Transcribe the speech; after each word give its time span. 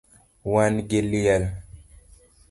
Wan 0.51 0.73
gi 0.89 1.01
liel 1.11 1.43